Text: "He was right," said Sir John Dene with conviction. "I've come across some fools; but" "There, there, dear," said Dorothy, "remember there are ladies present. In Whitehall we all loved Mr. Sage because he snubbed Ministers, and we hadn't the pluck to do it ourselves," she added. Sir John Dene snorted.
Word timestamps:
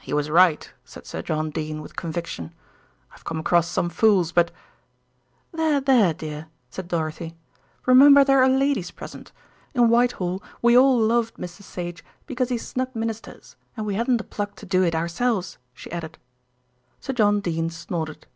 "He 0.00 0.12
was 0.12 0.28
right," 0.30 0.68
said 0.84 1.06
Sir 1.06 1.22
John 1.22 1.50
Dene 1.50 1.80
with 1.80 1.94
conviction. 1.94 2.52
"I've 3.12 3.22
come 3.22 3.38
across 3.38 3.68
some 3.68 3.88
fools; 3.88 4.32
but" 4.32 4.50
"There, 5.54 5.80
there, 5.80 6.12
dear," 6.12 6.48
said 6.70 6.88
Dorothy, 6.88 7.36
"remember 7.86 8.24
there 8.24 8.42
are 8.42 8.48
ladies 8.48 8.90
present. 8.90 9.30
In 9.72 9.88
Whitehall 9.88 10.42
we 10.60 10.76
all 10.76 10.98
loved 10.98 11.36
Mr. 11.36 11.62
Sage 11.62 12.04
because 12.26 12.48
he 12.48 12.58
snubbed 12.58 12.96
Ministers, 12.96 13.54
and 13.76 13.86
we 13.86 13.94
hadn't 13.94 14.16
the 14.16 14.24
pluck 14.24 14.56
to 14.56 14.66
do 14.66 14.82
it 14.82 14.96
ourselves," 14.96 15.56
she 15.72 15.88
added. 15.92 16.18
Sir 16.98 17.12
John 17.12 17.38
Dene 17.38 17.70
snorted. 17.70 18.26